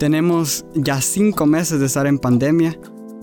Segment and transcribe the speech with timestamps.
[0.00, 2.74] Tenemos ya cinco meses de estar en pandemia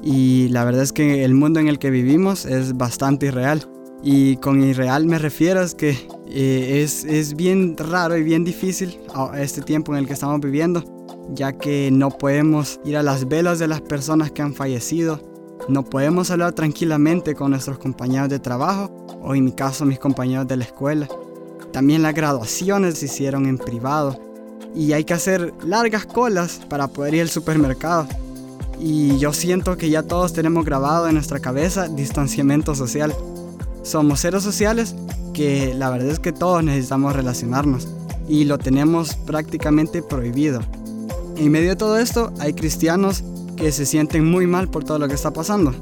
[0.03, 3.67] y la verdad es que el mundo en el que vivimos es bastante irreal.
[4.03, 8.99] Y con irreal me refiero a que eh, es, es bien raro y bien difícil
[9.15, 10.83] a este tiempo en el que estamos viviendo,
[11.33, 15.19] ya que no podemos ir a las velas de las personas que han fallecido,
[15.69, 20.47] no podemos hablar tranquilamente con nuestros compañeros de trabajo o en mi caso mis compañeros
[20.47, 21.07] de la escuela.
[21.73, 24.26] También las graduaciones se hicieron en privado
[24.77, 28.07] y hay que hacer largas colas para poder ir al supermercado.
[28.79, 33.13] Y yo siento que ya todos tenemos grabado en nuestra cabeza distanciamiento social.
[33.81, 34.93] Somos seres sociales
[35.33, 37.87] que la verdad es que todos necesitamos relacionarnos
[38.29, 40.61] y lo tenemos prácticamente prohibido.
[41.37, 43.23] En medio de todo esto hay cristianos
[43.55, 45.73] que se sienten muy mal por todo lo que está pasando.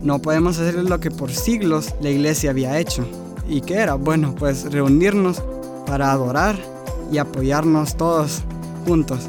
[0.00, 3.04] No podemos hacer lo que por siglos la iglesia había hecho.
[3.48, 3.94] ¿Y qué era?
[3.94, 5.42] Bueno, pues reunirnos
[5.86, 6.73] para adorar
[7.10, 8.42] y apoyarnos todos
[8.86, 9.28] juntos.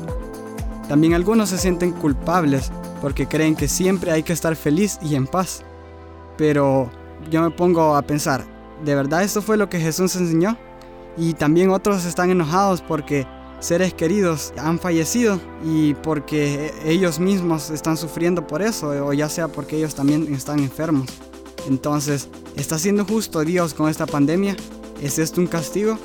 [0.88, 5.28] También algunos se sienten culpables porque creen que siempre hay que estar feliz y en
[5.28, 5.64] paz.
[6.38, 6.90] Pero
[7.30, 8.44] yo me pongo a pensar,
[8.84, 10.58] ¿de verdad esto fue lo que Jesús enseñó?
[11.18, 13.26] Y también otros están enojados porque
[13.60, 19.48] seres queridos han fallecido y porque ellos mismos están sufriendo por eso, o ya sea
[19.48, 21.08] porque ellos también están enfermos.
[21.68, 24.56] Entonces, ¿está siendo justo Dios con esta pandemia?
[25.02, 25.98] ¿Es esto un castigo?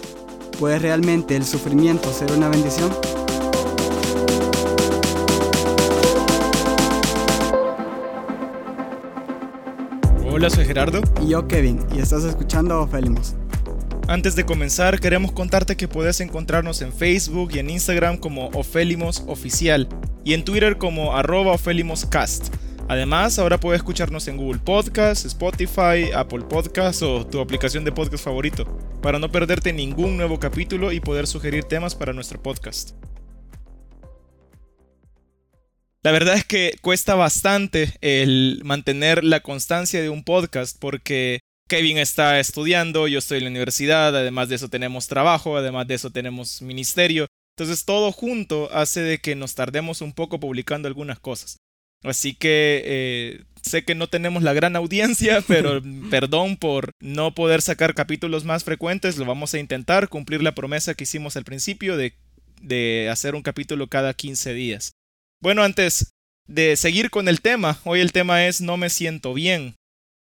[0.58, 2.90] ¿Puede realmente el sufrimiento ser una bendición?
[10.30, 11.00] Hola, soy Gerardo.
[11.22, 13.34] Y yo, Kevin, y estás escuchando Ofélimos.
[14.08, 19.22] Antes de comenzar, queremos contarte que puedes encontrarnos en Facebook y en Instagram como Ofélimos
[19.28, 19.88] Oficial
[20.24, 21.56] y en Twitter como arroba
[22.10, 22.54] Cast.
[22.88, 28.24] Además, ahora puedes escucharnos en Google Podcast, Spotify, Apple Podcast o tu aplicación de podcast
[28.24, 28.66] favorito,
[29.00, 32.92] para no perderte ningún nuevo capítulo y poder sugerir temas para nuestro podcast.
[36.02, 41.98] La verdad es que cuesta bastante el mantener la constancia de un podcast porque Kevin
[41.98, 46.10] está estudiando, yo estoy en la universidad, además de eso tenemos trabajo, además de eso
[46.10, 47.26] tenemos ministerio.
[47.56, 51.58] Entonces todo junto hace de que nos tardemos un poco publicando algunas cosas.
[52.02, 57.62] Así que eh, sé que no tenemos la gran audiencia, pero perdón por no poder
[57.62, 59.16] sacar capítulos más frecuentes.
[59.16, 62.14] Lo vamos a intentar cumplir la promesa que hicimos al principio de,
[62.60, 64.92] de hacer un capítulo cada 15 días.
[65.42, 66.12] Bueno, antes
[66.46, 69.74] de seguir con el tema, hoy el tema es No me siento bien.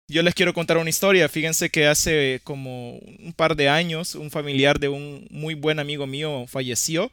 [0.09, 1.27] Yo les quiero contar una historia.
[1.27, 6.07] Fíjense que hace como un par de años un familiar de un muy buen amigo
[6.07, 7.11] mío falleció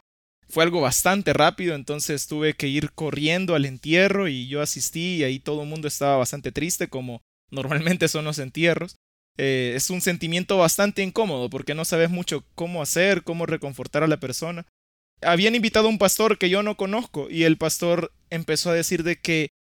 [0.49, 5.25] fue algo bastante rápido, entonces tuve que ir corriendo al entierro y yo asistí y
[5.25, 8.97] ahí todo el mundo estaba bastante triste como normalmente son los entierros.
[9.37, 14.09] Eh, es un sentimiento bastante incómodo porque no sabes mucho cómo hacer, cómo reconfortar a
[14.09, 14.67] la persona.
[15.23, 19.03] Habían invitado a un pastor que yo no conozco y el pastor empezó a decir
[19.03, 19.51] de que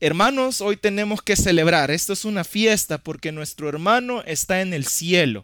[0.00, 4.86] Hermanos, hoy tenemos que celebrar, esto es una fiesta porque nuestro hermano está en el
[4.86, 5.42] cielo.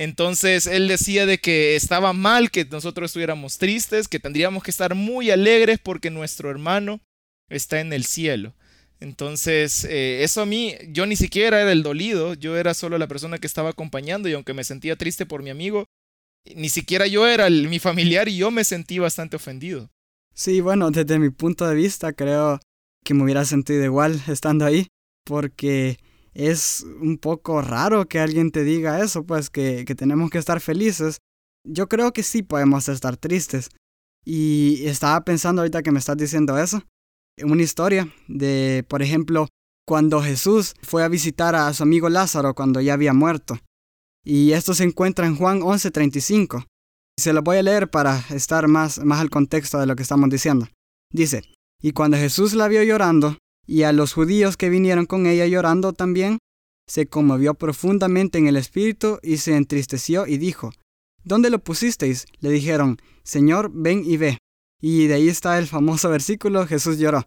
[0.00, 4.94] Entonces él decía de que estaba mal que nosotros estuviéramos tristes, que tendríamos que estar
[4.94, 7.02] muy alegres porque nuestro hermano
[7.50, 8.54] está en el cielo.
[8.98, 13.08] Entonces, eh, eso a mí, yo ni siquiera era el dolido, yo era solo la
[13.08, 15.84] persona que estaba acompañando y aunque me sentía triste por mi amigo,
[16.56, 19.90] ni siquiera yo era mi familiar y yo me sentí bastante ofendido.
[20.32, 22.58] Sí, bueno, desde mi punto de vista creo
[23.04, 24.86] que me hubiera sentido igual estando ahí,
[25.26, 25.98] porque
[26.34, 30.60] es un poco raro que alguien te diga eso, pues que, que tenemos que estar
[30.60, 31.18] felices.
[31.64, 33.70] Yo creo que sí podemos estar tristes.
[34.24, 36.82] Y estaba pensando ahorita que me estás diciendo eso,
[37.42, 39.48] una historia de, por ejemplo,
[39.86, 43.58] cuando Jesús fue a visitar a su amigo Lázaro cuando ya había muerto.
[44.24, 46.64] Y esto se encuentra en Juan 11:35.
[47.18, 50.28] Se lo voy a leer para estar más, más al contexto de lo que estamos
[50.30, 50.68] diciendo.
[51.12, 51.42] Dice,
[51.82, 55.92] y cuando Jesús la vio llorando, y a los judíos que vinieron con ella llorando
[55.92, 56.38] también,
[56.86, 60.72] se conmovió profundamente en el espíritu y se entristeció y dijo,
[61.22, 62.26] ¿Dónde lo pusisteis?
[62.40, 64.38] Le dijeron, Señor, ven y ve.
[64.80, 67.26] Y de ahí está el famoso versículo, Jesús lloró.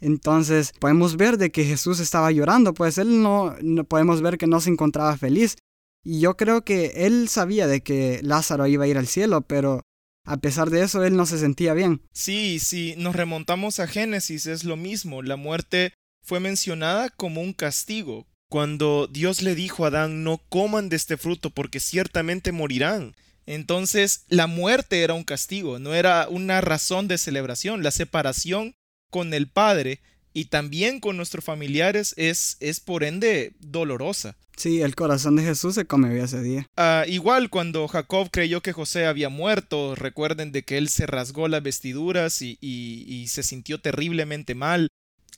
[0.00, 4.46] Entonces podemos ver de que Jesús estaba llorando, pues él no, no podemos ver que
[4.46, 5.56] no se encontraba feliz.
[6.02, 9.82] Y yo creo que él sabía de que Lázaro iba a ir al cielo, pero
[10.30, 12.02] a pesar de eso, él no se sentía bien.
[12.12, 15.22] Sí, sí, nos remontamos a Génesis, es lo mismo.
[15.22, 15.92] La muerte
[16.22, 18.28] fue mencionada como un castigo.
[18.48, 23.16] Cuando Dios le dijo a Adán, no coman de este fruto porque ciertamente morirán.
[23.44, 27.82] Entonces, la muerte era un castigo, no era una razón de celebración.
[27.82, 28.76] La separación
[29.10, 30.00] con el Padre
[30.32, 34.36] y también con nuestros familiares es, es por ende dolorosa.
[34.56, 36.66] Sí, el corazón de Jesús se conmovió ese día.
[36.76, 41.48] Ah, igual cuando Jacob creyó que José había muerto, recuerden de que él se rasgó
[41.48, 44.88] las vestiduras y, y se sintió terriblemente mal.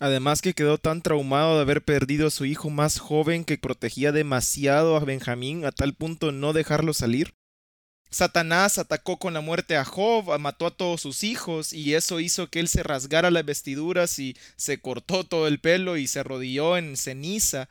[0.00, 4.10] Además que quedó tan traumado de haber perdido a su hijo más joven que protegía
[4.10, 7.34] demasiado a Benjamín a tal punto no dejarlo salir.
[8.12, 12.48] Satanás atacó con la muerte a Job, mató a todos sus hijos y eso hizo
[12.48, 16.76] que él se rasgara las vestiduras y se cortó todo el pelo y se arrodilló
[16.76, 17.70] en ceniza.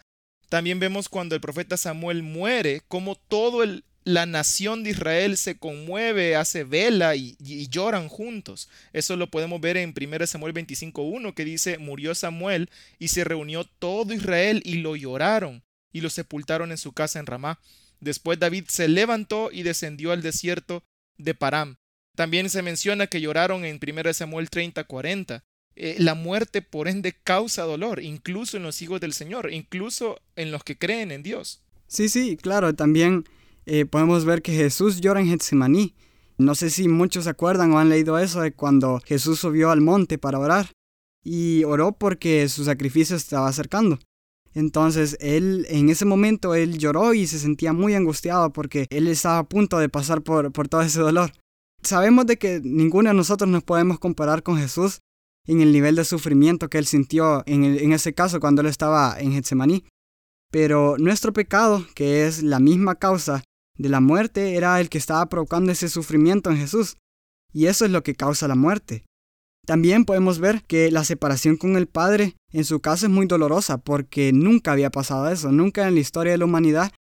[0.50, 5.60] También vemos cuando el profeta Samuel muere, como todo el, la nación de Israel se
[5.60, 7.38] conmueve, hace vela y,
[7.70, 8.68] lloran juntos.
[8.94, 13.64] Eso lo podemos ver en 1 Samuel 25.1 que dice, murió Samuel y se reunió
[13.64, 17.60] todo Israel y lo lloraron y lo sepultaron en su casa en Ramá.
[18.02, 20.84] Después David se levantó y descendió al desierto
[21.18, 21.78] de Param.
[22.16, 25.44] También se menciona que lloraron en 1 Samuel 30, 40.
[25.76, 30.52] Eh, la muerte, por ende, causa dolor, incluso en los hijos del Señor, incluso en
[30.52, 31.62] los que creen en Dios.
[31.88, 33.24] Sí, sí, claro, también
[33.66, 35.96] eh, podemos ver que Jesús llora en Getsemaní.
[36.38, 39.82] No sé si muchos se acuerdan o han leído eso de cuando Jesús subió al
[39.82, 40.72] monte para orar
[41.24, 44.00] y oró porque su sacrificio estaba acercando.
[44.54, 49.40] Entonces él en ese momento él lloró y se sentía muy angustiado porque él estaba
[49.40, 51.32] a punto de pasar por, por todo ese dolor.
[51.84, 55.00] Sabemos de que ninguno de nosotros nos podemos comparar con Jesús
[55.48, 59.16] en el nivel de sufrimiento que él sintió en, en ese caso cuando él estaba
[59.20, 59.86] en Getsemaní.
[60.52, 63.44] Pero nuestro pecado, que es la misma causa
[63.78, 66.98] de la muerte, era el que estaba provocando ese sufrimiento en Jesús.
[67.54, 69.06] Y eso es lo que causa la muerte.
[69.72, 73.78] También podemos ver que la separación con el Padre en su caso es muy dolorosa
[73.78, 76.92] porque nunca había pasado eso, nunca en la historia de la humanidad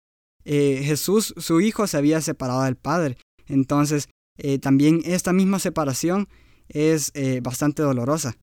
[0.45, 3.17] eh, Jesús, su Hijo, se había separado del Padre.
[3.45, 4.07] Entonces,
[4.37, 6.29] eh, también esta misma separación
[6.69, 8.37] es eh, bastante dolorosa.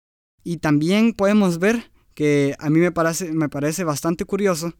[0.44, 4.74] Y también podemos ver que a mí me parece, me parece bastante curioso,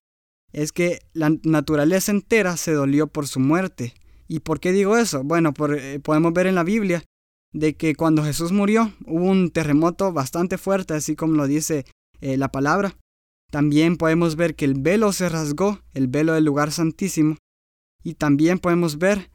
[0.52, 3.94] es que la naturaleza entera se dolió por su muerte.
[4.26, 5.24] ¿Y por qué digo eso?
[5.24, 7.02] Bueno, podemos ver en la Biblia
[7.58, 11.84] de que cuando Jesús murió hubo un terremoto bastante fuerte, así como lo dice
[12.20, 12.96] eh, la palabra.
[13.50, 17.36] También podemos ver que el velo se rasgó, el velo del lugar santísimo.
[18.04, 19.30] Y también podemos ver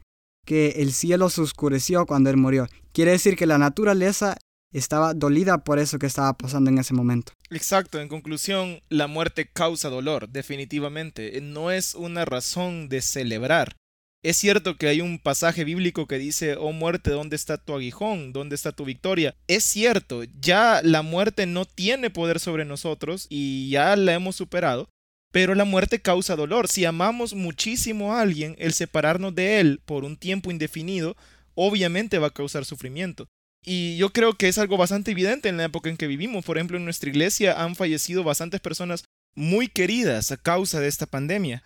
[0.46, 2.66] que el cielo se oscureció cuando él murió.
[2.92, 4.36] Quiere decir que la naturaleza
[4.72, 7.32] estaba dolida por eso que estaba pasando en ese momento.
[7.50, 11.40] Exacto, en conclusión, la muerte causa dolor, definitivamente.
[11.40, 13.76] No es una razón de celebrar.
[14.24, 18.32] Es cierto que hay un pasaje bíblico que dice, oh muerte, ¿dónde está tu aguijón?
[18.32, 19.34] ¿Dónde está tu victoria?
[19.48, 24.88] Es cierto, ya la muerte no tiene poder sobre nosotros y ya la hemos superado,
[25.30, 26.68] pero la muerte causa dolor.
[26.68, 31.18] Si amamos muchísimo a alguien, el separarnos de él por un tiempo indefinido,
[31.54, 33.28] obviamente va a causar sufrimiento.
[33.62, 36.46] Y yo creo que es algo bastante evidente en la época en que vivimos.
[36.46, 39.04] Por ejemplo, en nuestra iglesia han fallecido bastantes personas
[39.34, 41.62] muy queridas a causa de esta pandemia.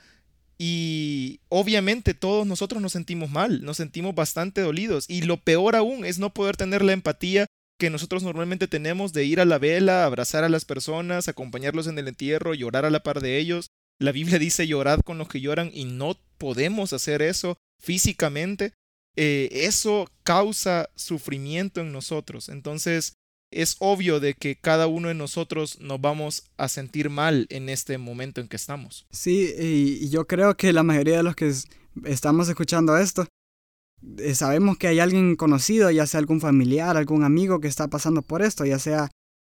[0.59, 5.09] Y obviamente todos nosotros nos sentimos mal, nos sentimos bastante dolidos.
[5.09, 7.47] Y lo peor aún es no poder tener la empatía
[7.79, 11.97] que nosotros normalmente tenemos de ir a la vela, abrazar a las personas, acompañarlos en
[11.99, 13.71] el entierro, llorar a la par de ellos.
[14.01, 18.73] La Biblia dice llorad con los que lloran y no podemos hacer eso físicamente.
[19.17, 22.49] Eh, eso causa sufrimiento en nosotros.
[22.49, 23.15] Entonces,
[23.51, 27.99] es obvio de que cada uno de nosotros nos vamos a sentir mal en este
[27.99, 29.07] momento en que estamos.
[29.11, 31.53] Sí, y yo creo que la mayoría de los que
[32.05, 33.27] estamos escuchando esto,
[34.19, 38.23] eh, sabemos que hay alguien conocido, ya sea algún familiar, algún amigo que está pasando
[38.23, 39.11] por esto, ya sea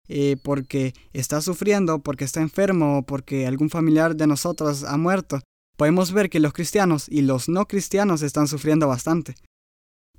[0.09, 5.41] eh, porque está sufriendo, porque está enfermo o porque algún familiar de nosotros ha muerto.
[5.77, 9.35] Podemos ver que los cristianos y los no cristianos están sufriendo bastante.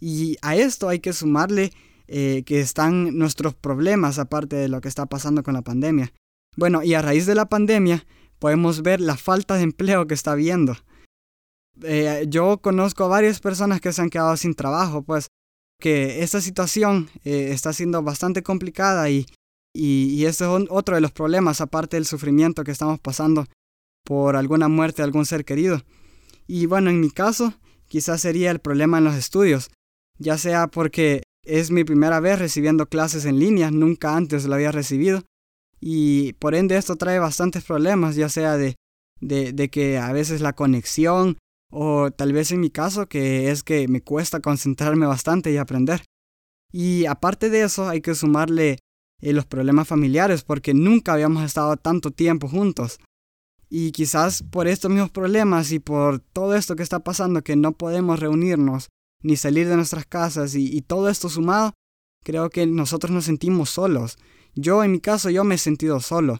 [0.01, 1.73] Y a esto hay que sumarle
[2.07, 6.13] eh, que están nuestros problemas aparte de lo que está pasando con la pandemia.
[6.57, 8.07] Bueno, y a raíz de la pandemia
[8.39, 10.77] podemos ver la falta de empleo que está habiendo.
[11.83, 15.29] Eh, yo conozco a varias personas que se han quedado sin trabajo, pues
[15.81, 19.27] que esta situación eh, está siendo bastante complicada y,
[19.75, 23.47] y, y este es otro de los problemas, aparte del sufrimiento que estamos pasando
[24.05, 25.83] por alguna muerte de algún ser querido.
[26.47, 27.55] Y bueno, en mi caso,
[27.89, 29.71] quizás sería el problema en los estudios,
[30.19, 34.73] ya sea porque es mi primera vez recibiendo clases en línea, nunca antes lo había
[34.73, 35.23] recibido.
[35.81, 38.77] Y por ende esto trae bastantes problemas, ya sea de,
[39.21, 41.39] de, que a veces la conexión
[41.71, 46.03] o tal vez en mi caso que es que me cuesta concentrarme bastante y aprender.
[46.73, 48.79] Y aparte de eso hay que sumarle
[49.21, 52.99] eh, los problemas familiares porque nunca habíamos estado tanto tiempo juntos.
[53.69, 57.73] Y quizás por estos mismos problemas y por todo esto que está pasando que no
[57.73, 58.89] podemos reunirnos
[59.25, 61.73] ni salir de nuestras casas y, todo esto sumado,
[62.23, 64.19] creo que nosotros nos sentimos solos.
[64.55, 66.39] Yo en mi caso, yo me he sentido solo.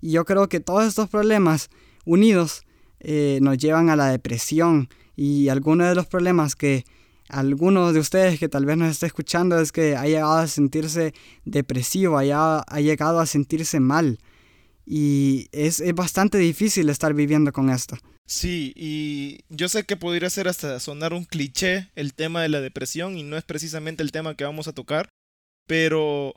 [0.00, 1.70] Y yo creo que todos estos problemas
[2.04, 2.64] unidos
[2.98, 4.88] eh, nos llevan a la depresión.
[5.16, 6.84] Y algunos de los problemas que
[7.28, 11.14] algunos de ustedes que tal vez nos esté escuchando es que ha llegado a sentirse
[11.44, 14.18] depresivo, ha llegado a sentirse mal.
[14.86, 17.96] Y es, es bastante difícil estar viviendo con esto.
[18.26, 22.60] Sí, y yo sé que podría ser hasta sonar un cliché el tema de la
[22.60, 25.08] depresión y no es precisamente el tema que vamos a tocar,
[25.66, 26.34] pero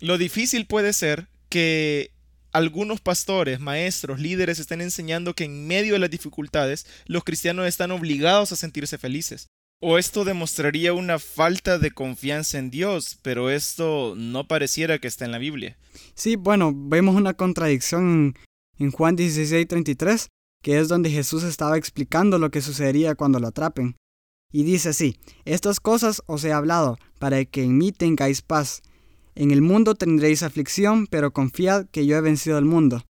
[0.00, 2.10] lo difícil puede ser que
[2.52, 7.90] algunos pastores, maestros, líderes estén enseñando que en medio de las dificultades los cristianos están
[7.92, 9.46] obligados a sentirse felices.
[9.84, 15.24] O esto demostraría una falta de confianza en Dios, pero esto no pareciera que está
[15.24, 15.76] en la Biblia.
[16.14, 18.36] Sí, bueno, vemos una contradicción
[18.78, 20.28] en Juan 16:33,
[20.62, 23.96] que es donde Jesús estaba explicando lo que sucedería cuando lo atrapen.
[24.52, 28.82] Y dice así, estas cosas os he hablado, para que en mí tengáis paz.
[29.34, 33.02] En el mundo tendréis aflicción, pero confiad que yo he vencido al mundo.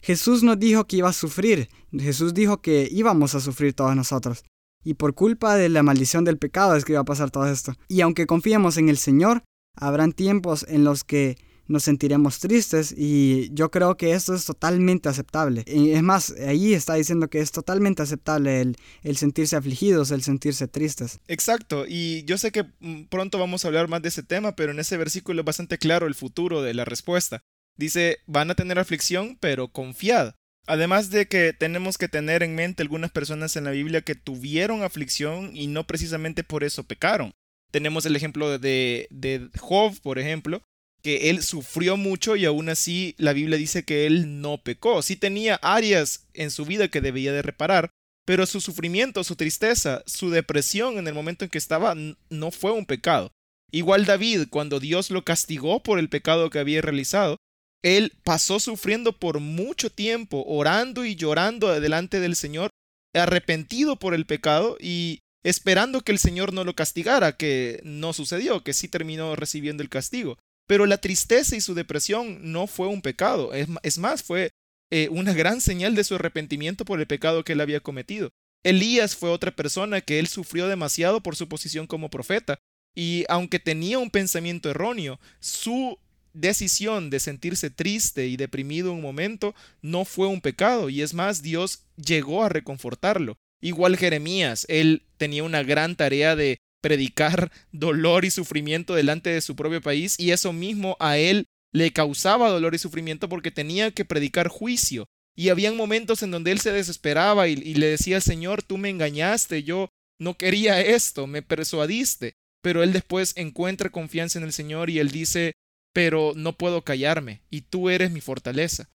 [0.00, 4.44] Jesús no dijo que iba a sufrir, Jesús dijo que íbamos a sufrir todos nosotros.
[4.82, 7.74] Y por culpa de la maldición del pecado es que iba a pasar todo esto.
[7.88, 9.42] Y aunque confiemos en el Señor,
[9.74, 11.36] habrán tiempos en los que
[11.70, 15.62] nos sentiremos tristes y yo creo que esto es totalmente aceptable.
[15.66, 20.66] Es más, ahí está diciendo que es totalmente aceptable el, el, sentirse afligidos, el sentirse
[20.66, 21.20] tristes.
[21.28, 24.72] Exacto, y yo sé que mm, pronto vamos a hablar más de ese tema, pero
[24.72, 27.40] en ese versículo es bastante claro el futuro de la respuesta.
[27.76, 30.34] Dice, van a tener aflicción, pero confiad.
[30.70, 34.84] Además de que tenemos que tener en mente algunas personas en la Biblia que tuvieron
[34.84, 37.32] aflicción y no precisamente por eso pecaron.
[37.72, 40.62] Tenemos el ejemplo de, de Job, por ejemplo,
[41.02, 45.02] que él sufrió mucho y aún así la Biblia dice que él no pecó.
[45.02, 47.90] Sí tenía áreas en su vida que debía de reparar,
[48.24, 52.70] pero su sufrimiento, su tristeza, su depresión en el momento en que estaba no fue
[52.70, 53.32] un pecado.
[53.72, 57.38] Igual David, cuando Dios lo castigó por el pecado que había realizado,
[57.82, 62.70] él pasó sufriendo por mucho tiempo, orando y llorando delante del Señor,
[63.14, 68.62] arrepentido por el pecado y esperando que el Señor no lo castigara, que no sucedió,
[68.62, 70.38] que sí terminó recibiendo el castigo.
[70.66, 74.50] Pero la tristeza y su depresión no fue un pecado, es, más, fue
[74.92, 78.30] eh, una gran señal de su arrepentimiento por el pecado que él había cometido.
[78.62, 82.58] Elías fue otra persona que él sufrió demasiado por su posición como profeta,
[82.94, 85.98] y aunque tenía un pensamiento erróneo, su
[86.32, 91.42] decisión de sentirse triste y deprimido un momento no fue un pecado y es más,
[91.42, 93.36] Dios llegó a reconfortarlo.
[93.60, 99.56] Igual Jeremías, él tenía una gran tarea de predicar dolor y sufrimiento delante de su
[99.56, 104.04] propio país y eso mismo a él le causaba dolor y sufrimiento porque tenía que
[104.04, 105.06] predicar juicio.
[105.36, 109.62] Y habían momentos en donde él se desesperaba y, le decía Señor, tú me engañaste,
[109.62, 112.34] yo no quería esto, me persuadiste.
[112.62, 115.54] Pero él después encuentra confianza en el Señor y él dice,
[115.92, 118.88] pero no puedo callarme, y tú eres mi fortaleza.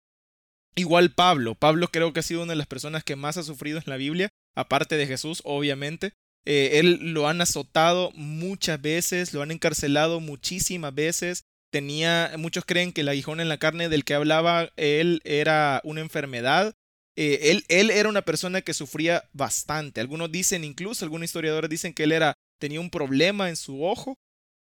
[0.77, 3.79] Igual Pablo, Pablo creo que ha sido una de las personas que más ha sufrido
[3.79, 6.13] en la Biblia, aparte de Jesús, obviamente.
[6.47, 11.45] Eh, él lo han azotado muchas veces, lo han encarcelado muchísimas veces.
[11.71, 16.01] Tenía, muchos creen que el aguijón en la carne del que hablaba él era una
[16.01, 16.75] enfermedad.
[17.17, 20.01] Eh, él, él era una persona que sufría bastante.
[20.01, 24.17] Algunos dicen, incluso algunos historiadores dicen que él era, tenía un problema en su ojo.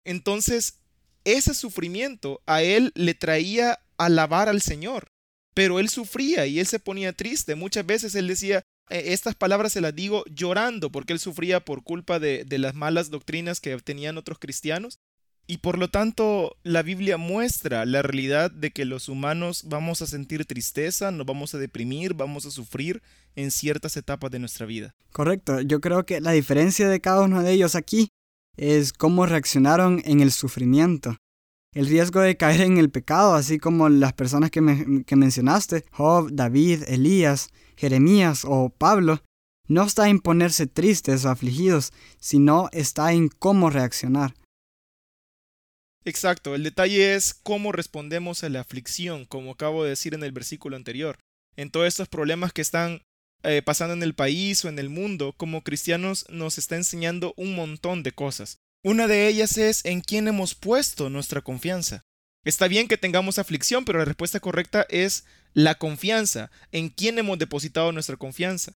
[0.04, 0.80] Entonces,
[1.32, 5.08] ese sufrimiento a él le traía alabar al Señor,
[5.54, 7.54] pero él sufría y él se ponía triste.
[7.54, 11.82] Muchas veces él decía, e, estas palabras se las digo llorando porque él sufría por
[11.82, 14.98] culpa de, de las malas doctrinas que tenían otros cristianos.
[15.50, 20.06] Y por lo tanto, la Biblia muestra la realidad de que los humanos vamos a
[20.06, 23.02] sentir tristeza, nos vamos a deprimir, vamos a sufrir
[23.34, 24.94] en ciertas etapas de nuestra vida.
[25.10, 28.08] Correcto, yo creo que la diferencia de cada uno de ellos aquí
[28.58, 31.16] es cómo reaccionaron en el sufrimiento.
[31.74, 36.82] El riesgo de caer en el pecado, así como las personas que, mencionaste, Job, David,
[36.88, 39.22] Elías, Jeremías o Pablo,
[39.68, 44.34] no está en ponerse tristes o afligidos, sino está en cómo reaccionar.
[46.04, 50.32] Exacto, el detalle es cómo respondemos a la aflicción, como acabo de decir en el
[50.32, 51.18] versículo anterior.
[51.54, 53.02] En todos estos problemas que están
[53.48, 57.54] eh, pasando en el país o en el mundo, como cristianos nos está enseñando un
[57.54, 58.58] montón de cosas.
[58.84, 62.02] Una de ellas es en quién hemos puesto nuestra confianza.
[62.44, 65.24] Está bien que tengamos aflicción, pero la respuesta correcta es
[65.54, 68.74] la confianza, en quién hemos depositado nuestra confianza.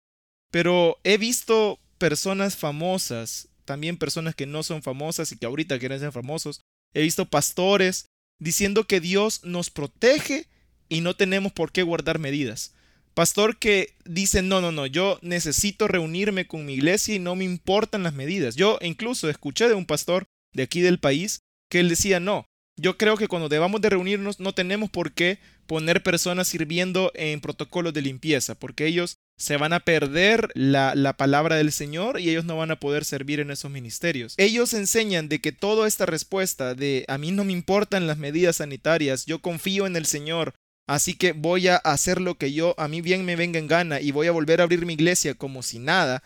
[0.50, 6.00] Pero he visto personas famosas, también personas que no son famosas y que ahorita quieren
[6.00, 6.60] ser famosos,
[6.94, 8.06] he visto pastores
[8.38, 10.48] diciendo que Dios nos protege
[10.88, 12.74] y no tenemos por qué guardar medidas.
[13.14, 17.44] Pastor que dice, no, no, no, yo necesito reunirme con mi iglesia y no me
[17.44, 18.56] importan las medidas.
[18.56, 21.40] Yo incluso escuché de un pastor de aquí del país
[21.70, 22.46] que él decía, no,
[22.78, 27.40] yo creo que cuando debamos de reunirnos no tenemos por qué poner personas sirviendo en
[27.40, 32.30] protocolos de limpieza, porque ellos se van a perder la, la, palabra del Señor y
[32.30, 34.34] ellos no van a poder servir en esos ministerios.
[34.36, 38.56] Ellos enseñan de que toda esta respuesta de a mí no me importan las medidas
[38.56, 40.54] sanitarias, yo confío en el Señor,
[40.86, 44.00] así que voy a hacer lo que yo a mí bien me venga en gana
[44.00, 46.22] y voy a volver a abrir mi iglesia como si nada.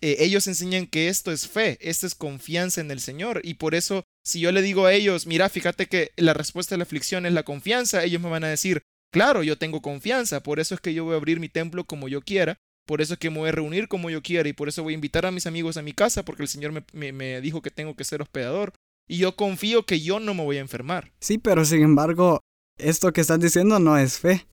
[0.00, 3.74] Eh, ellos enseñan que esto es fe, esto es confianza en el Señor y por
[3.74, 7.24] eso si yo le digo a ellos, mira, fíjate que la respuesta a la aflicción
[7.24, 8.82] es la confianza, ellos me van a decir,
[9.12, 12.08] claro, yo tengo confianza, por eso es que yo voy a abrir mi templo como
[12.08, 12.56] yo quiera,
[12.86, 14.94] por eso es que me voy a reunir como yo quiera y por eso voy
[14.94, 17.70] a invitar a mis amigos a mi casa porque el Señor me, me dijo que
[17.70, 18.72] tengo que ser hospedador
[19.08, 21.12] y yo confío que yo no me voy a enfermar.
[21.20, 22.40] Sí, pero sin embargo,
[22.78, 24.46] esto que estás diciendo no es fe.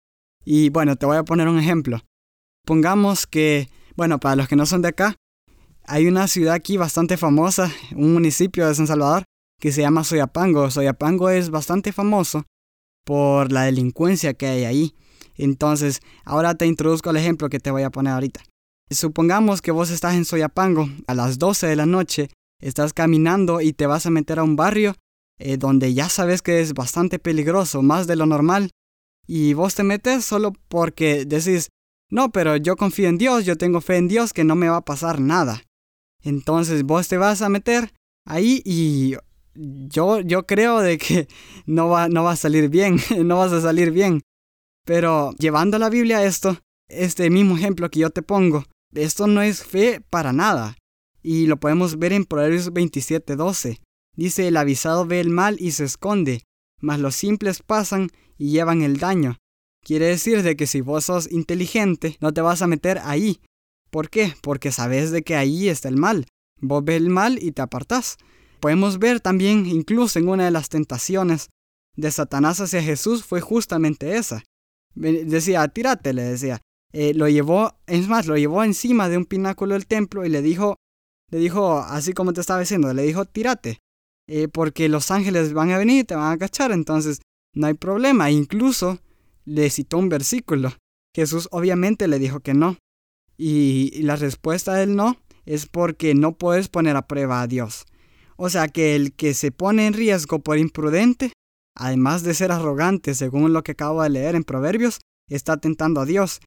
[0.45, 1.99] Y bueno, te voy a poner un ejemplo.
[2.65, 5.15] Pongamos que, bueno, para los que no son de acá,
[5.85, 9.23] hay una ciudad aquí bastante famosa, un municipio de San Salvador,
[9.59, 10.69] que se llama Soyapango.
[10.69, 12.45] Soyapango es bastante famoso
[13.05, 14.95] por la delincuencia que hay ahí.
[15.35, 18.41] Entonces, ahora te introduzco el ejemplo que te voy a poner ahorita.
[18.91, 22.29] Supongamos que vos estás en Soyapango a las 12 de la noche,
[22.61, 24.95] estás caminando y te vas a meter a un barrio
[25.39, 28.71] eh, donde ya sabes que es bastante peligroso, más de lo normal,
[29.25, 31.69] y vos te metes solo porque decís,
[32.09, 34.77] no, pero yo confío en Dios, yo tengo fe en Dios que no me va
[34.77, 35.63] a pasar nada.
[36.23, 37.93] Entonces vos te vas a meter
[38.25, 39.15] ahí y
[39.53, 41.27] yo, yo creo de que
[41.65, 44.21] no va, no va a salir bien, no vas a salir bien.
[44.85, 49.41] Pero llevando a la Biblia esto, este mismo ejemplo que yo te pongo, esto no
[49.41, 50.75] es fe para nada.
[51.21, 53.79] Y lo podemos ver en Proverbios 27:12.
[54.15, 56.43] Dice, el avisado ve el mal y se esconde,
[56.81, 59.37] mas los simples pasan y llevan el daño.
[59.83, 63.41] Quiere decir de que si vos sos inteligente, no te vas a meter ahí.
[63.89, 64.33] ¿Por qué?
[64.41, 66.27] Porque sabes de que ahí está el mal.
[66.61, 68.17] Vos ves el mal y te apartás.
[68.59, 71.49] Podemos ver también, incluso en una de las tentaciones
[71.95, 74.43] de Satanás hacia Jesús, fue justamente esa.
[74.95, 76.61] Decía, tírate, le decía.
[76.91, 80.41] Eh, lo llevó, es más, lo llevó encima de un pináculo del templo y le
[80.41, 80.75] dijo,
[81.29, 83.79] le dijo, así como te estaba diciendo, le dijo, tírate,
[84.31, 87.19] eh, porque los ángeles van a venir, te van a cachar, entonces
[87.55, 88.29] no hay problema.
[88.29, 88.99] Incluso
[89.43, 90.71] le citó un versículo.
[91.15, 92.77] Jesús obviamente le dijo que no.
[93.37, 97.85] Y la respuesta del no es porque no puedes poner a prueba a Dios.
[98.35, 101.33] O sea que el que se pone en riesgo por imprudente,
[101.75, 106.05] además de ser arrogante, según lo que acabo de leer en Proverbios, está tentando a
[106.05, 106.39] Dios.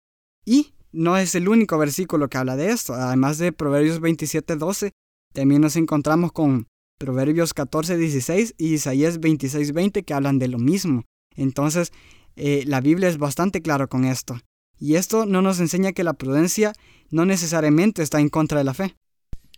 [0.45, 2.95] Y no es el único versículo que habla de esto.
[2.95, 4.93] Además de Proverbios 27:12,
[5.33, 6.69] también nos encontramos con
[6.99, 11.05] Proverbios 14:16 y Isaías 26:20 que hablan de lo mismo.
[11.35, 11.93] Entonces,
[12.37, 14.41] eh, la Biblia es bastante claro con esto.
[14.79, 16.73] Y esto no nos enseña que la prudencia
[17.11, 18.97] no necesariamente está en contra de la fe.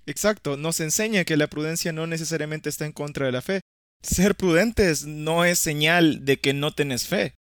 [0.06, 3.60] Exacto, nos enseña que la prudencia no necesariamente está en contra de la fe.
[4.02, 7.34] Ser prudentes no es señal de que no tenés fe.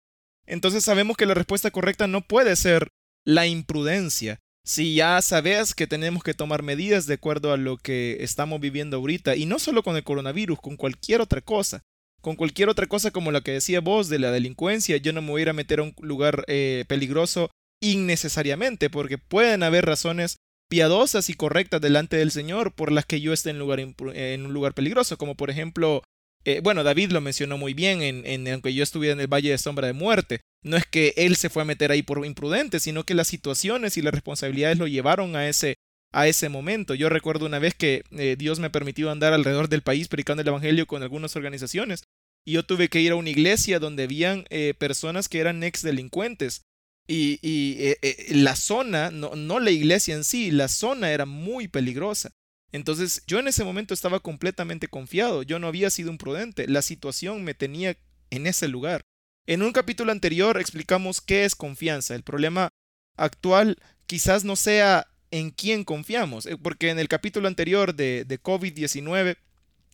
[0.46, 2.88] Entonces sabemos que la respuesta correcta no puede ser
[3.24, 4.38] la imprudencia.
[4.64, 8.98] Si ya sabes que tenemos que tomar medidas de acuerdo a lo que estamos viviendo
[8.98, 11.82] ahorita, y no solo con el coronavirus, con cualquier otra cosa,
[12.20, 15.30] con cualquier otra cosa como la que decía vos de la delincuencia, yo no me
[15.30, 20.36] voy a meter a un lugar eh, peligroso innecesariamente, porque pueden haber razones
[20.70, 24.52] piadosas y correctas delante del Señor por las que yo esté en, lugar en un
[24.54, 26.04] lugar peligroso, como por ejemplo,
[26.44, 29.50] eh, bueno, David lo mencionó muy bien, en, en, aunque yo estuviera en el Valle
[29.50, 32.80] de Sombra de Muerte, no es que él se fue a meter ahí por imprudente,
[32.80, 35.76] sino que las situaciones y las responsabilidades lo llevaron a ese,
[36.12, 36.94] a ese momento.
[36.94, 40.48] Yo recuerdo una vez que eh, Dios me permitió andar alrededor del país predicando el
[40.48, 42.04] Evangelio con algunas organizaciones
[42.44, 45.82] y yo tuve que ir a una iglesia donde habían eh, personas que eran ex
[45.82, 46.62] delincuentes
[47.06, 51.68] y, eh, eh, la zona, no, no la iglesia en sí, la zona era muy
[51.68, 52.30] peligrosa.
[52.72, 57.44] Entonces yo en ese momento estaba completamente confiado, yo no había sido imprudente, la situación
[57.44, 57.96] me tenía
[58.30, 59.02] en ese lugar.
[59.46, 62.14] En un capítulo anterior explicamos qué es confianza.
[62.14, 62.68] El problema
[63.16, 63.76] actual
[64.06, 69.36] quizás no sea en quién confiamos, eh, porque en el capítulo anterior de, de COVID-19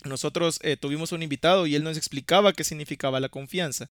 [0.05, 3.89] nosotros tuvimos un invitado y él nos explicaba qué significaba la confianza.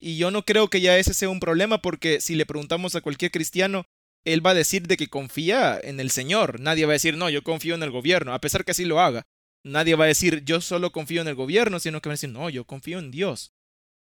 [0.00, 3.00] Y yo no creo que ya ese sea un problema porque si le preguntamos a
[3.00, 3.84] cualquier cristiano,
[4.24, 6.60] él va a decir de que confía en el Señor.
[6.60, 9.00] Nadie va a decir, no, yo confío en el gobierno, a pesar que así lo
[9.00, 9.26] haga.
[9.64, 12.30] Nadie va a decir, yo solo confío en el gobierno, sino que va a decir,
[12.30, 13.52] no, yo confío en Dios.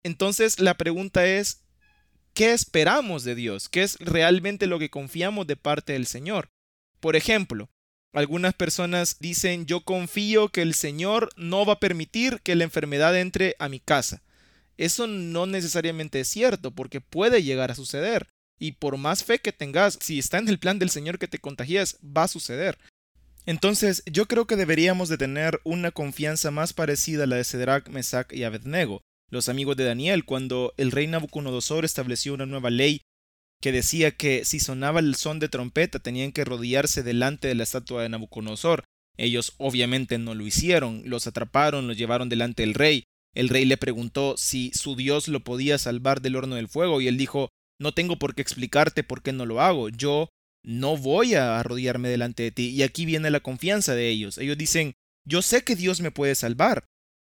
[0.05, 1.63] Entonces la pregunta es,
[2.35, 3.69] ¿qué esperamos de Dios?
[3.69, 6.51] ¿Qué es realmente lo que confiamos de parte del Señor?
[7.01, 7.69] Por ejemplo,
[8.13, 13.19] algunas personas dicen, yo confío que el Señor no va a permitir que la enfermedad
[13.19, 14.23] entre a mi casa.
[14.77, 18.29] Eso no necesariamente es cierto, porque puede llegar a suceder.
[18.59, 21.39] Y por más fe que tengas, si está en el plan del Señor que te
[21.39, 22.79] contagies, va a suceder.
[23.47, 27.89] Entonces, yo creo que deberíamos de tener una confianza más parecida a la de Cedrac,
[27.89, 29.03] Mesac y Abednego.
[29.31, 33.01] Los amigos de Daniel, cuando el rey Nabucodonosor estableció una nueva ley
[33.61, 37.63] que decía que si sonaba el son de trompeta tenían que rodearse delante de la
[37.63, 38.85] estatua de Nabucodonosor.
[39.17, 43.05] Ellos obviamente no lo hicieron, los atraparon, los llevaron delante del rey.
[43.35, 47.09] El rey le preguntó si su Dios lo podía salvar del horno del fuego y
[47.09, 47.49] él dijo,
[47.81, 50.29] no tengo por qué explicarte por qué no lo hago, yo
[50.63, 52.69] no voy a arrodillarme delante de ti.
[52.69, 54.39] Y aquí viene la confianza de ellos.
[54.39, 54.95] Ellos dicen,
[55.27, 56.85] yo sé que Dios me puede salvar.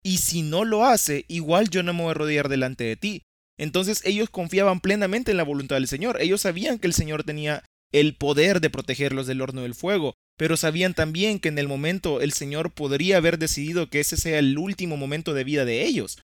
[0.05, 3.23] Y si no lo hace, igual yo no me voy a arrodillar delante de ti.
[3.57, 6.21] Entonces ellos confiaban plenamente en la voluntad del Señor.
[6.21, 10.57] Ellos sabían que el Señor tenía el poder de protegerlos del horno del fuego, pero
[10.57, 14.55] sabían también que en el momento el Señor podría haber decidido que ese sea el
[14.59, 16.21] último momento de vida de ellos.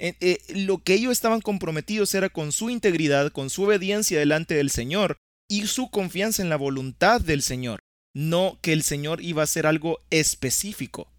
[0.00, 4.54] Eh, eh, lo que ellos estaban comprometidos era con su integridad, con su obediencia delante
[4.54, 5.18] del Señor
[5.50, 7.80] y su confianza en la voluntad del Señor,
[8.14, 11.12] no que el Señor iba a hacer algo específico.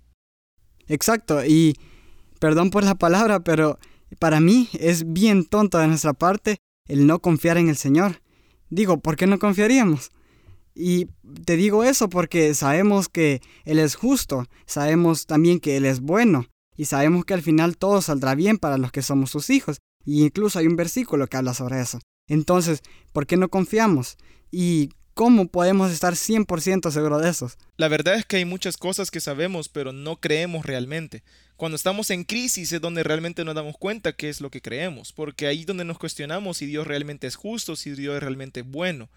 [0.87, 1.77] Exacto, y
[2.39, 3.79] perdón por la palabra, pero
[4.17, 8.21] para mí es bien tonto de nuestra parte el no confiar en el Señor.
[8.69, 10.11] Digo, ¿por qué no confiaríamos?
[10.73, 11.07] Y
[11.45, 16.47] te digo eso porque sabemos que Él es justo, sabemos también que Él es bueno,
[16.77, 20.23] y sabemos que al final todo saldrá bien para los que somos sus hijos, y
[20.23, 21.99] incluso hay un versículo que habla sobre eso.
[22.27, 24.17] Entonces, ¿por qué no confiamos?
[24.51, 27.51] ¿Y cómo podemos estar 100% seguros de eso?
[27.75, 31.23] La verdad es que hay muchas cosas que sabemos, pero no creemos realmente.
[31.57, 35.11] Cuando estamos en crisis es donde realmente nos damos cuenta qué es lo que creemos,
[35.11, 38.61] porque ahí es donde nos cuestionamos si Dios realmente es justo, si Dios es realmente
[38.61, 39.09] bueno.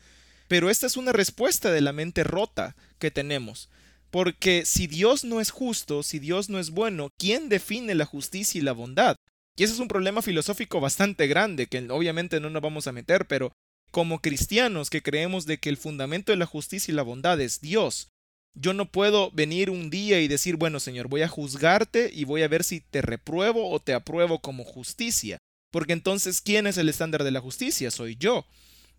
[0.49, 3.69] Pero esta es una respuesta de la mente rota que tenemos.
[4.11, 8.59] Porque si Dios no es justo, si Dios no es bueno, ¿quién define la justicia
[8.59, 9.15] y la bondad?
[9.57, 13.29] Y ese es un problema filosófico bastante grande que obviamente no nos vamos a meter,
[13.29, 13.53] pero
[13.93, 17.61] como cristianos que creemos de que el fundamento de la justicia y la bondad es
[17.61, 18.09] Dios,
[18.55, 22.43] yo no puedo venir un día y decir, bueno, Señor, voy a juzgarte y voy
[22.43, 25.39] a ver si te repruebo o te apruebo como justicia.
[25.71, 27.91] Porque entonces, ¿quién es el estándar de la justicia?
[27.91, 28.45] Soy yo.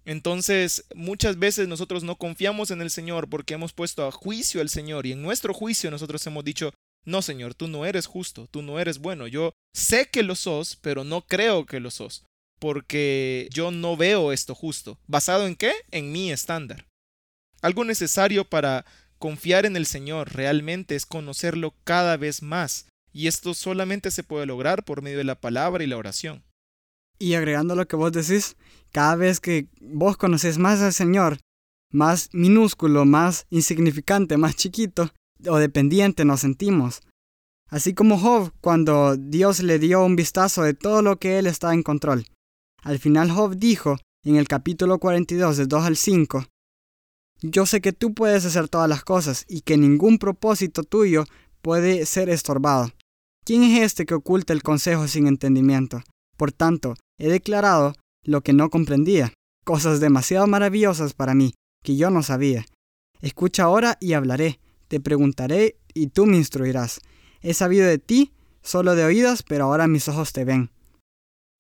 [0.06, 4.70] Entonces, muchas veces nosotros no confiamos en el Señor porque hemos puesto a juicio al
[4.70, 6.74] Señor y en nuestro juicio nosotros hemos dicho,
[7.06, 9.28] no, Señor, tú no eres justo, tú no eres bueno.
[9.28, 12.24] Yo sé que lo sos, pero no creo que lo sos,
[12.64, 14.98] porque yo no veo esto justo.
[15.06, 15.74] ¿Basado en qué?
[15.92, 16.86] En mi estándar.
[17.62, 18.86] Algo necesario para
[19.24, 24.46] Confiar en el Señor realmente es conocerlo cada vez más, y esto solamente se puede
[24.46, 26.44] lograr por medio de la palabra y la oración.
[27.20, 28.58] Y agregando lo que vos decís,
[28.92, 31.40] cada vez que vos conoces más al Señor,
[31.90, 35.14] más minúsculo, más insignificante, más chiquito
[35.48, 37.02] o dependiente nos sentimos.
[37.70, 41.74] Así como Job, cuando Dios le dio un vistazo de todo lo que él está
[41.74, 42.26] en control.
[42.84, 46.46] Al final Job dijo, en el capítulo 42, de 2 al 5,
[47.42, 51.26] yo sé que tú puedes hacer todas las cosas y que ningún propósito tuyo
[51.62, 52.92] puede ser estorbado.
[53.46, 56.04] ¿Quién es este que oculta el consejo sin entendimiento?
[56.38, 57.94] Por tanto, he declarado
[58.24, 59.34] lo que no comprendía,
[59.66, 62.66] cosas demasiado maravillosas para mí, que yo no sabía.
[63.22, 67.02] Escucha ahora y hablaré, te preguntaré y tú me instruirás.
[67.42, 70.73] He sabido de ti, solo de oídas, pero ahora mis ojos te ven.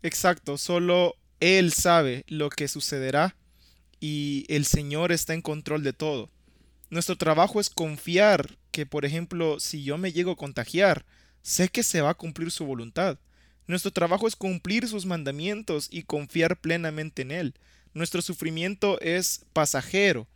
[0.04, 3.36] Exacto, solo Él sabe lo que sucederá
[4.00, 6.30] y el Señor está en control de todo.
[6.90, 11.06] Nuestro trabajo es confiar que, por ejemplo, si yo me llego a contagiar,
[11.42, 13.18] sé que se va a cumplir su voluntad.
[13.66, 17.54] Nuestro trabajo es cumplir sus mandamientos y confiar plenamente en Él.
[17.94, 20.28] Nuestro sufrimiento es pasajero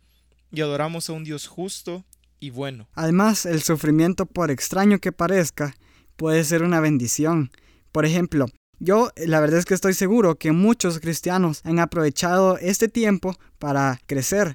[0.50, 2.06] y adoramos a un Dios justo
[2.40, 2.88] y bueno.
[2.94, 5.76] Además, el sufrimiento, por extraño que parezca,
[6.16, 7.50] puede ser una bendición.
[7.92, 8.46] Por ejemplo,
[8.78, 14.00] yo la verdad es que estoy seguro que muchos cristianos han aprovechado este tiempo para
[14.06, 14.54] crecer.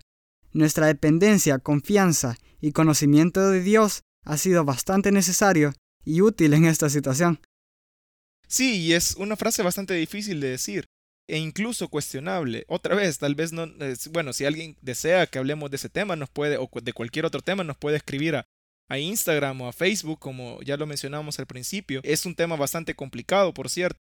[0.51, 5.73] Nuestra dependencia, confianza y conocimiento de Dios ha sido bastante necesario
[6.05, 7.39] y útil en esta situación.
[8.47, 10.85] Sí, y es una frase bastante difícil de decir
[11.27, 12.65] e incluso cuestionable.
[12.67, 13.67] Otra vez, tal vez no,
[14.11, 17.41] bueno, si alguien desea que hablemos de ese tema, nos puede, o de cualquier otro
[17.41, 18.45] tema, nos puede escribir a,
[18.89, 22.01] a Instagram o a Facebook, como ya lo mencionamos al principio.
[22.03, 23.99] Es un tema bastante complicado, por cierto.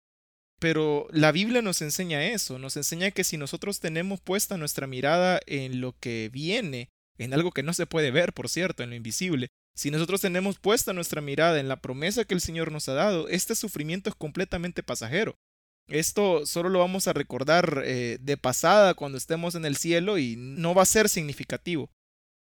[0.62, 5.39] Pero la Biblia nos enseña eso, nos enseña que si nosotros tenemos puesta nuestra mirada
[5.47, 8.95] en lo que viene, en algo que no se puede ver, por cierto, en lo
[8.95, 12.93] invisible, si nosotros tenemos puesta nuestra mirada en la promesa que el Señor nos ha
[12.93, 15.34] dado, este sufrimiento es completamente pasajero.
[15.88, 20.36] Esto solo lo vamos a recordar eh, de pasada cuando estemos en el cielo y
[20.36, 21.89] no va a ser significativo.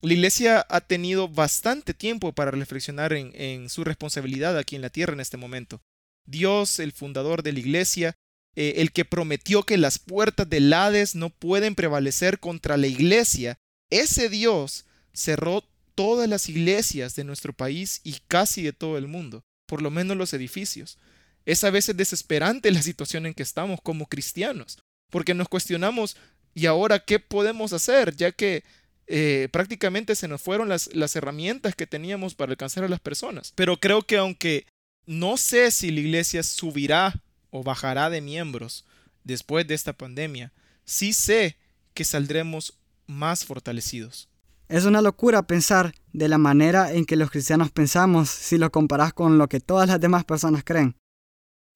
[0.03, 5.13] La iglesia ha tenido bastante tiempo para reflexionar en su responsabilidad aquí en la tierra
[5.13, 5.81] en este momento.
[6.25, 8.15] Dios, el fundador de la iglesia,
[8.55, 13.57] eh, el que prometió que las puertas del Hades no pueden prevalecer contra la iglesia,
[13.89, 15.63] ese Dios cerró
[15.95, 20.17] todas las iglesias de nuestro país y casi de todo el mundo, por lo menos
[20.17, 20.97] los edificios.
[21.45, 24.79] Es a veces desesperante la situación en que estamos como cristianos,
[25.09, 26.17] porque nos cuestionamos,
[26.53, 28.15] ¿y ahora qué podemos hacer?
[28.15, 28.63] Ya que
[29.07, 33.53] eh, prácticamente se nos fueron las, las herramientas que teníamos para alcanzar a las personas.
[33.55, 34.65] Pero creo que aunque
[35.11, 38.85] no sé si la iglesia subirá o bajará de miembros
[39.25, 40.53] después de esta pandemia,
[40.85, 41.57] sí sé
[41.93, 44.29] que saldremos más fortalecidos.
[44.69, 49.11] Es una locura pensar de la manera en que los cristianos pensamos si lo comparas
[49.11, 50.95] con lo que todas las demás personas creen.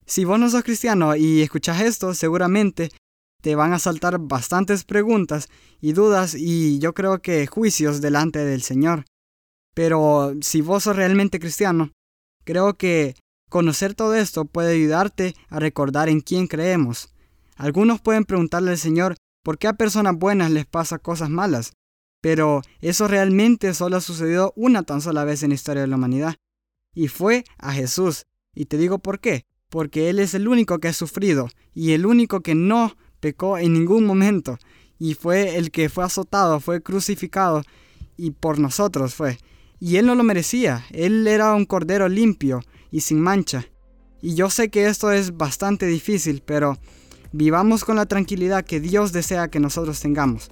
[0.06, 2.90] Si vos no sos cristiano y escuchas esto, seguramente
[3.42, 5.50] te van a saltar bastantes preguntas
[5.82, 9.04] y dudas y yo creo que juicios delante del Señor.
[9.74, 11.92] Pero si vos sos realmente cristiano,
[12.44, 13.14] creo que
[13.48, 17.14] conocer todo esto puede ayudarte a recordar en quién creemos.
[17.56, 21.72] Algunos pueden preguntarle al Señor por qué a personas buenas les pasa cosas malas,
[22.20, 25.96] pero eso realmente solo ha sucedido una tan sola vez en la historia de la
[25.96, 26.36] humanidad.
[26.94, 28.24] Y fue a Jesús.
[28.54, 29.44] Y te digo por qué.
[29.68, 33.72] Porque Él es el único que ha sufrido y el único que no pecó en
[33.72, 34.58] ningún momento
[34.98, 37.62] y fue el que fue azotado, fue crucificado
[38.16, 39.38] y por nosotros fue.
[39.78, 43.66] Y él no lo merecía, él era un cordero limpio y sin mancha.
[44.20, 46.78] Y yo sé que esto es bastante difícil, pero
[47.32, 50.50] vivamos con la tranquilidad que Dios desea que nosotros tengamos.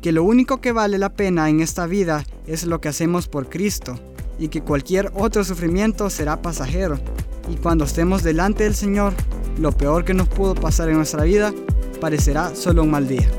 [0.00, 3.48] Que lo único que vale la pena en esta vida es lo que hacemos por
[3.48, 3.98] Cristo,
[4.38, 6.98] y que cualquier otro sufrimiento será pasajero.
[7.50, 9.12] Y cuando estemos delante del Señor,
[9.58, 11.52] lo peor que nos pudo pasar en nuestra vida
[12.00, 13.30] parecerá solo un mal día.